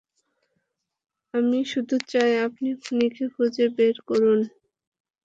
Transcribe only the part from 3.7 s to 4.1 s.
বের